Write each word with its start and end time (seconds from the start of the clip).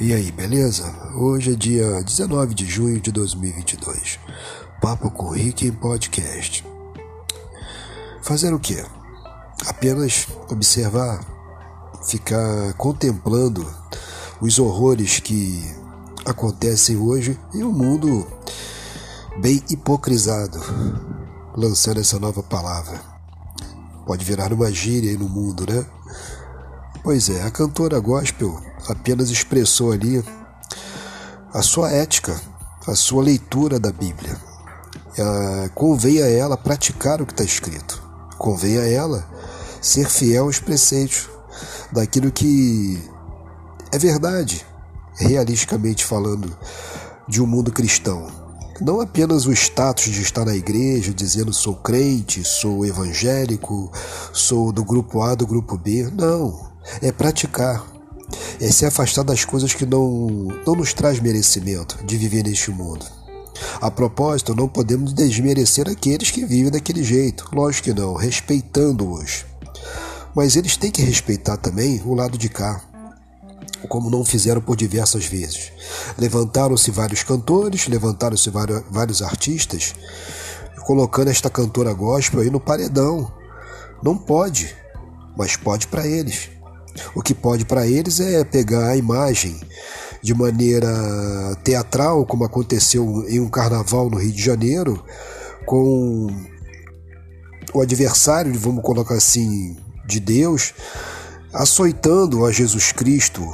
E 0.00 0.14
aí, 0.14 0.30
beleza? 0.30 0.94
Hoje 1.16 1.54
é 1.54 1.56
dia 1.56 2.00
19 2.04 2.54
de 2.54 2.64
junho 2.64 3.00
de 3.00 3.10
2022. 3.10 4.20
Papo 4.80 5.10
com 5.10 5.30
Rick 5.30 5.66
em 5.66 5.72
podcast. 5.72 6.64
Fazer 8.22 8.54
o 8.54 8.60
quê? 8.60 8.84
Apenas 9.66 10.28
observar, 10.48 11.18
ficar 12.06 12.74
contemplando 12.74 13.68
os 14.40 14.60
horrores 14.60 15.18
que 15.18 15.64
acontecem 16.24 16.96
hoje 16.96 17.36
em 17.52 17.64
um 17.64 17.72
mundo 17.72 18.24
bem 19.40 19.60
hipocrisado, 19.68 20.60
lançando 21.56 21.98
essa 21.98 22.20
nova 22.20 22.40
palavra. 22.40 23.00
Pode 24.06 24.24
virar 24.24 24.52
uma 24.52 24.70
gíria 24.70 25.10
aí 25.10 25.18
no 25.18 25.28
mundo, 25.28 25.66
né? 25.68 25.84
Pois 27.02 27.30
é, 27.30 27.42
a 27.42 27.50
cantora 27.50 27.98
gospel 28.00 28.60
apenas 28.88 29.30
expressou 29.30 29.92
ali 29.92 30.22
a 31.54 31.62
sua 31.62 31.90
ética, 31.90 32.38
a 32.86 32.94
sua 32.94 33.22
leitura 33.22 33.78
da 33.78 33.92
Bíblia. 33.92 34.36
É, 35.16 35.70
convém 35.74 36.22
a 36.22 36.28
ela 36.28 36.56
praticar 36.56 37.22
o 37.22 37.26
que 37.26 37.32
está 37.32 37.44
escrito. 37.44 38.02
Convém 38.36 38.78
a 38.78 38.86
ela 38.86 39.26
ser 39.80 40.08
fiel 40.08 40.44
aos 40.44 40.58
preceitos 40.58 41.28
daquilo 41.92 42.30
que 42.30 43.02
é 43.90 43.98
verdade, 43.98 44.66
realisticamente 45.14 46.04
falando, 46.04 46.54
de 47.26 47.40
um 47.42 47.46
mundo 47.46 47.72
cristão. 47.72 48.26
Não 48.80 49.00
apenas 49.00 49.46
o 49.46 49.52
status 49.52 50.04
de 50.04 50.22
estar 50.22 50.44
na 50.44 50.54
igreja 50.54 51.12
dizendo 51.12 51.52
sou 51.52 51.74
crente, 51.74 52.44
sou 52.44 52.84
evangélico, 52.84 53.90
sou 54.32 54.70
do 54.70 54.84
grupo 54.84 55.22
A, 55.22 55.34
do 55.34 55.46
grupo 55.46 55.76
B. 55.76 56.08
Não. 56.12 56.67
É 57.02 57.12
praticar 57.12 57.86
é 58.60 58.70
se 58.70 58.84
afastar 58.84 59.22
das 59.22 59.44
coisas 59.44 59.72
que 59.72 59.86
não, 59.86 60.28
não 60.66 60.74
nos 60.74 60.92
traz 60.92 61.20
merecimento 61.20 62.04
de 62.04 62.16
viver 62.16 62.42
neste 62.42 62.70
mundo. 62.70 63.06
A 63.80 63.90
propósito, 63.90 64.54
não 64.54 64.68
podemos 64.68 65.12
desmerecer 65.12 65.88
aqueles 65.88 66.30
que 66.30 66.44
vivem 66.44 66.70
daquele 66.70 67.02
jeito, 67.02 67.48
lógico 67.52 67.84
que 67.84 67.94
não, 67.94 68.14
respeitando-os. 68.14 69.44
Mas 70.34 70.56
eles 70.56 70.76
têm 70.76 70.90
que 70.90 71.02
respeitar 71.02 71.56
também 71.56 72.00
o 72.04 72.14
lado 72.14 72.36
de 72.36 72.48
cá, 72.48 72.80
como 73.88 74.10
não 74.10 74.24
fizeram 74.24 74.60
por 74.60 74.76
diversas 74.76 75.24
vezes. 75.24 75.72
Levantaram-se 76.16 76.90
vários 76.90 77.22
cantores, 77.22 77.86
levantaram-se 77.88 78.50
vários 78.90 79.22
artistas, 79.22 79.94
colocando 80.84 81.28
esta 81.30 81.50
cantora 81.50 81.92
gospel 81.92 82.40
aí 82.40 82.50
no 82.50 82.60
paredão. 82.60 83.32
Não 84.02 84.16
pode, 84.16 84.74
mas 85.36 85.56
pode 85.56 85.86
para 85.88 86.06
eles. 86.06 86.50
O 87.14 87.22
que 87.22 87.34
pode 87.34 87.64
para 87.64 87.86
eles 87.86 88.20
é 88.20 88.44
pegar 88.44 88.88
a 88.88 88.96
imagem 88.96 89.60
de 90.22 90.34
maneira 90.34 90.88
teatral, 91.62 92.26
como 92.26 92.44
aconteceu 92.44 93.24
em 93.28 93.40
um 93.40 93.48
carnaval 93.48 94.10
no 94.10 94.18
Rio 94.18 94.32
de 94.32 94.42
Janeiro, 94.42 95.02
com 95.64 96.26
o 97.72 97.80
adversário, 97.80 98.52
vamos 98.58 98.82
colocar 98.82 99.14
assim, 99.14 99.76
de 100.06 100.18
Deus, 100.20 100.74
açoitando 101.52 102.44
a 102.44 102.52
Jesus 102.52 102.92
Cristo 102.92 103.44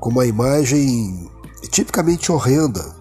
com 0.00 0.10
uma 0.10 0.24
imagem 0.24 1.28
tipicamente 1.70 2.32
horrenda, 2.32 2.94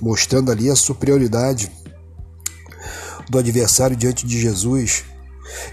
mostrando 0.00 0.50
ali 0.50 0.68
a 0.68 0.74
superioridade 0.76 1.70
do 3.30 3.38
adversário 3.38 3.96
diante 3.96 4.26
de 4.26 4.40
Jesus. 4.40 5.04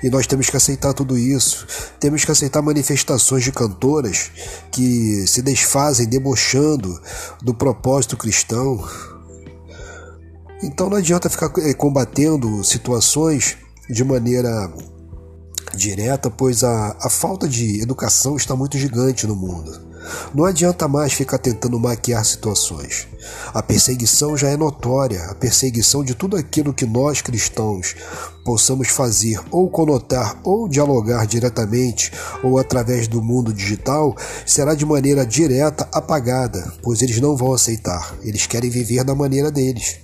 E 0.03 0.09
nós 0.09 0.27
temos 0.27 0.49
que 0.49 0.57
aceitar 0.57 0.93
tudo 0.93 1.17
isso. 1.17 1.67
Temos 1.99 2.23
que 2.23 2.31
aceitar 2.31 2.61
manifestações 2.61 3.43
de 3.43 3.51
cantoras 3.51 4.31
que 4.71 5.25
se 5.27 5.41
desfazem 5.41 6.07
debochando 6.07 6.99
do 7.41 7.53
propósito 7.53 8.17
cristão. 8.17 8.83
Então 10.61 10.89
não 10.89 10.97
adianta 10.97 11.29
ficar 11.29 11.51
eh, 11.59 11.73
combatendo 11.73 12.63
situações 12.63 13.57
de 13.89 14.03
maneira 14.03 14.71
direta, 15.75 16.29
pois 16.29 16.63
a, 16.63 16.97
a 16.99 17.09
falta 17.09 17.47
de 17.47 17.81
educação 17.81 18.35
está 18.35 18.55
muito 18.55 18.77
gigante 18.77 19.25
no 19.25 19.35
mundo. 19.35 19.88
Não 20.33 20.45
adianta 20.45 20.87
mais 20.87 21.13
ficar 21.13 21.37
tentando 21.37 21.79
maquiar 21.79 22.23
situações. 22.25 23.07
A 23.53 23.61
perseguição 23.61 24.37
já 24.37 24.49
é 24.49 24.57
notória, 24.57 25.23
a 25.25 25.35
perseguição 25.35 26.03
de 26.03 26.15
tudo 26.15 26.37
aquilo 26.37 26.73
que 26.73 26.85
nós 26.85 27.21
cristãos 27.21 27.95
possamos 28.45 28.87
fazer 28.87 29.39
ou 29.51 29.69
conotar 29.69 30.39
ou 30.43 30.67
dialogar 30.67 31.27
diretamente 31.27 32.11
ou 32.43 32.57
através 32.57 33.07
do 33.07 33.21
mundo 33.21 33.53
digital 33.53 34.15
será 34.45 34.73
de 34.73 34.85
maneira 34.85 35.25
direta 35.25 35.87
apagada, 35.91 36.73
pois 36.81 37.01
eles 37.01 37.19
não 37.19 37.35
vão 37.35 37.53
aceitar, 37.53 38.15
eles 38.21 38.47
querem 38.47 38.69
viver 38.69 39.03
da 39.03 39.13
maneira 39.13 39.51
deles. 39.51 39.97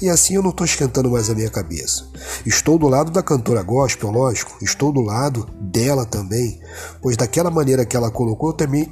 E 0.00 0.08
assim 0.08 0.34
eu 0.34 0.42
não 0.42 0.50
estou 0.50 0.64
esquentando 0.64 1.10
mais 1.10 1.30
a 1.30 1.34
minha 1.34 1.50
cabeça. 1.50 2.06
Estou 2.44 2.78
do 2.78 2.88
lado 2.88 3.10
da 3.10 3.22
cantora 3.22 3.62
gospel, 3.62 4.10
lógico, 4.10 4.56
estou 4.62 4.92
do 4.92 5.00
lado 5.00 5.48
dela 5.60 6.04
também, 6.04 6.60
pois 7.00 7.16
daquela 7.16 7.50
maneira 7.50 7.84
que 7.84 7.96
ela 7.96 8.10
colocou, 8.10 8.50
eu 8.50 8.56
também 8.56 8.88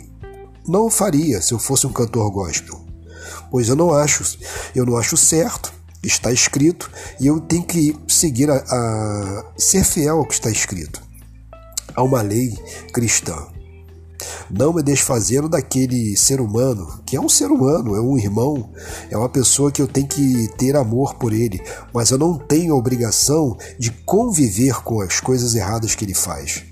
não 0.66 0.86
o 0.86 0.90
faria 0.90 1.40
se 1.40 1.52
eu 1.52 1.58
fosse 1.58 1.86
um 1.86 1.92
cantor 1.92 2.30
gospel. 2.30 2.80
Pois 3.50 3.68
eu 3.68 3.76
não 3.76 3.92
acho, 3.92 4.38
eu 4.74 4.86
não 4.86 4.96
acho 4.96 5.16
certo, 5.16 5.72
está 6.02 6.32
escrito, 6.32 6.90
e 7.20 7.26
eu 7.26 7.40
tenho 7.40 7.64
que 7.64 7.96
seguir 8.08 8.50
a, 8.50 8.56
a 8.56 9.44
ser 9.56 9.84
fiel 9.84 10.18
ao 10.18 10.26
que 10.26 10.34
está 10.34 10.50
escrito. 10.50 11.02
Há 11.94 12.02
uma 12.02 12.22
lei 12.22 12.56
cristã. 12.92 13.36
Não 14.50 14.72
me 14.72 14.82
desfazendo 14.82 15.48
daquele 15.48 16.16
ser 16.16 16.40
humano, 16.40 17.02
que 17.04 17.16
é 17.16 17.20
um 17.20 17.28
ser 17.28 17.50
humano, 17.50 17.96
é 17.96 18.00
um 18.00 18.16
irmão, 18.16 18.70
é 19.10 19.16
uma 19.16 19.28
pessoa 19.28 19.72
que 19.72 19.82
eu 19.82 19.88
tenho 19.88 20.06
que 20.06 20.48
ter 20.56 20.76
amor 20.76 21.14
por 21.14 21.32
ele, 21.32 21.62
mas 21.92 22.10
eu 22.10 22.18
não 22.18 22.38
tenho 22.38 22.74
a 22.74 22.76
obrigação 22.76 23.56
de 23.78 23.90
conviver 23.90 24.82
com 24.82 25.00
as 25.00 25.20
coisas 25.20 25.54
erradas 25.54 25.94
que 25.94 26.04
ele 26.04 26.14
faz. 26.14 26.64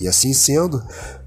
E 0.00 0.06
assim 0.06 0.32
sendo, 0.32 0.82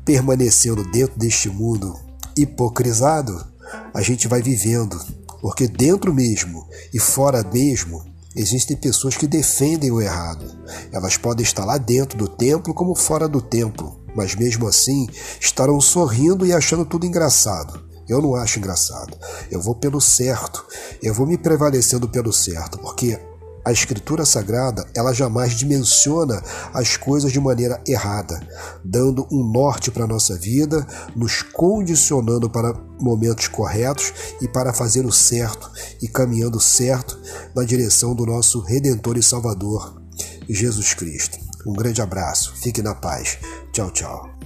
permanecendo 0.06 0.84
dentro 0.92 1.18
deste 1.18 1.50
mundo 1.50 1.98
hipocrisado, 2.36 3.46
a 3.94 4.02
gente 4.02 4.28
vai 4.28 4.42
vivendo, 4.42 5.00
porque 5.42 5.68
dentro 5.68 6.14
mesmo 6.14 6.68
e 6.94 7.00
fora 7.00 7.44
mesmo 7.44 8.04
existem 8.36 8.78
pessoas 8.78 9.16
que 9.16 9.28
defendem 9.28 9.92
o 9.92 10.02
errado. 10.02 10.46
Elas 10.92 11.18
podem 11.18 11.44
estar 11.44 11.66
lá 11.66 11.78
dentro 11.78 12.18
do 12.18 12.28
templo 12.28 12.74
como 12.74 12.96
fora 12.96 13.28
do 13.28 13.42
templo, 13.42 14.00
mas 14.16 14.36
mesmo 14.36 14.68
assim 14.68 15.08
estarão 15.40 15.80
sorrindo 15.82 16.46
e 16.46 16.54
achando 16.54 16.86
tudo 16.86 17.06
engraçado. 17.06 17.92
Eu 18.08 18.22
não 18.22 18.36
acho 18.36 18.60
engraçado. 18.60 19.18
Eu 19.50 19.62
vou 19.62 19.74
pelo 19.74 20.02
certo. 20.02 20.66
Eu 21.02 21.14
vou 21.14 21.26
me 21.26 21.38
prevalecendo 21.38 22.10
pelo 22.10 22.34
certo, 22.34 22.78
porque 22.78 23.18
a 23.64 23.72
escritura 23.72 24.26
sagrada, 24.26 24.86
ela 24.96 25.14
jamais 25.14 25.54
dimensiona 25.54 26.42
as 26.74 26.98
coisas 26.98 27.32
de 27.32 27.40
maneira 27.40 27.82
errada, 27.88 28.40
dando 28.84 29.28
um 29.32 29.44
norte 29.44 29.92
para 29.92 30.06
a 30.06 30.08
nossa 30.08 30.36
vida, 30.38 30.86
nos 31.16 31.42
condicionando 31.42 32.50
para 32.50 32.74
momentos 33.00 33.48
corretos 33.48 34.14
e 34.42 34.48
para 34.48 34.74
fazer 34.74 35.06
o 35.06 35.12
certo 35.12 35.72
e 36.02 36.08
caminhando 36.08 36.60
certo 36.60 37.20
na 37.56 37.64
direção 37.64 38.16
do 38.16 38.26
nosso 38.26 38.62
Redentor 38.62 39.18
e 39.18 39.24
Salvador, 39.24 40.02
Jesus 40.50 40.94
Cristo. 40.94 41.38
Um 41.66 41.74
grande 41.74 42.02
abraço, 42.02 42.54
fique 42.56 42.82
na 42.82 42.96
paz. 42.96 43.38
Tchau, 43.72 43.92
tchau. 43.92 44.41